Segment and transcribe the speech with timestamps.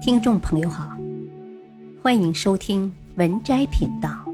[0.00, 0.96] 听众朋友好，
[2.02, 4.24] 欢迎收听文摘频道。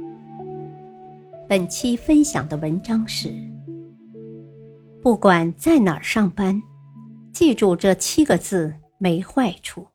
[1.48, 3.34] 本期分享的文章是：
[5.02, 6.62] 不管在哪儿上班，
[7.32, 9.88] 记住这七个字没坏处。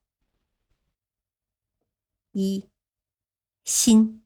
[2.33, 2.67] 一，
[3.63, 4.23] 心，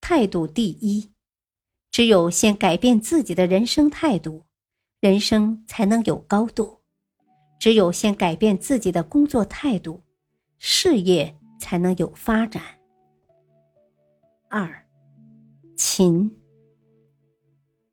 [0.00, 1.12] 态度第一。
[1.92, 4.44] 只有先改变自己的人生态度，
[4.98, 6.81] 人生才能有高度。
[7.62, 10.02] 只有先改变自己的工作态度，
[10.58, 12.60] 事业才能有发展。
[14.48, 14.84] 二，
[15.76, 16.28] 勤，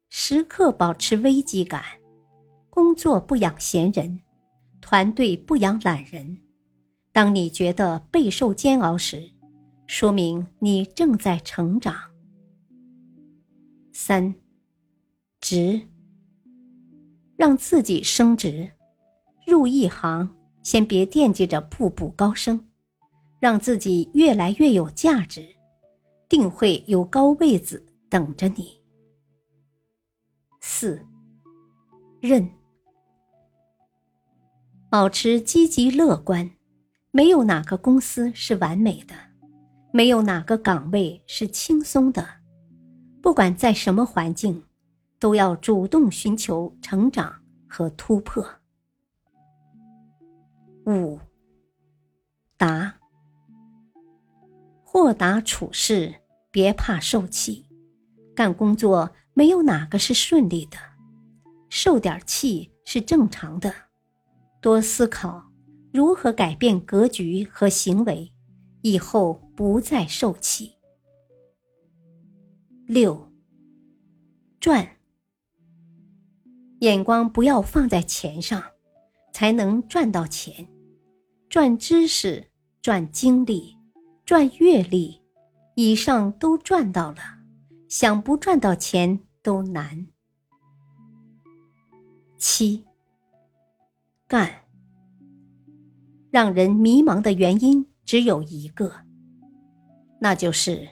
[0.10, 1.84] 时刻保持危机感，
[2.72, 4.20] 工作不养闲人，
[4.82, 6.40] 团队不养懒人。
[7.12, 9.32] 当你觉得备受煎熬时，
[9.86, 11.96] 说明你正在成长。
[13.94, 14.34] 三，
[15.40, 15.80] 职，
[17.38, 18.72] 让自己升职。
[19.60, 20.30] 入一行，
[20.64, 22.66] 先别惦记着步步高升，
[23.42, 25.46] 让自己越来越有价值，
[26.30, 28.80] 定会有高位子等着你。
[30.62, 31.06] 四，
[32.22, 32.50] 认，
[34.90, 36.50] 保持积极乐观，
[37.12, 39.14] 没有哪个公司是完美的，
[39.92, 42.26] 没有哪个岗位是轻松的，
[43.22, 44.64] 不管在什么环境，
[45.20, 47.36] 都要主动寻求成长
[47.68, 48.50] 和突破。
[50.86, 51.20] 五，
[52.58, 52.96] 答。
[54.84, 56.16] 豁达处事，
[56.50, 57.66] 别怕受气。
[58.36, 60.78] 干工作没有哪个是顺利的，
[61.70, 63.74] 受点气是正常的。
[64.62, 65.52] 多思考
[65.94, 68.34] 如何改变格局和行为，
[68.82, 70.74] 以后不再受气。
[72.88, 73.32] 六，
[74.60, 74.98] 赚。
[76.80, 78.64] 眼光不要放在钱上，
[79.40, 80.68] 才能赚到钱。
[81.48, 82.52] 赚知识，
[82.82, 83.78] 赚经历，
[84.26, 85.22] 赚阅历，
[85.76, 87.22] 以上都赚到了，
[87.88, 90.08] 想不赚到钱都难。
[92.38, 92.84] 七，
[94.28, 94.66] 干。
[96.30, 98.94] 让人迷茫的原因只有一个，
[100.20, 100.86] 那就是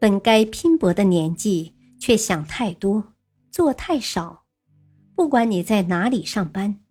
[0.00, 3.12] 本该拼搏的年纪，却想太多，
[3.50, 4.44] 做太少。
[5.14, 6.81] 不管你在哪里上班，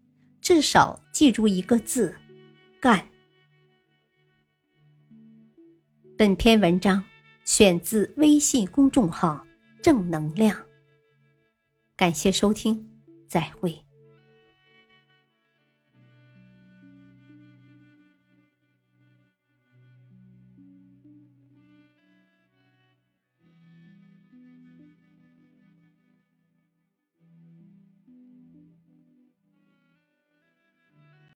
[0.42, 2.16] 至少记住一个字。
[2.80, 3.08] 干。
[6.18, 7.04] 本篇文章
[7.46, 9.46] 选自微信公众号
[9.82, 10.56] “正能量”。
[11.96, 12.90] 感谢收听，
[13.28, 13.80] 再会。